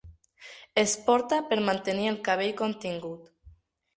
[0.83, 3.29] Es porta per mantenir el cabell contingut.